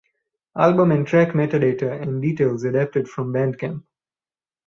Album 0.57 0.91
and 0.93 1.05
track 1.05 1.33
metadata 1.33 2.01
and 2.01 2.23
details 2.23 2.63
adapted 2.63 3.07
from 3.07 3.31
Bandcamp. 3.31 3.83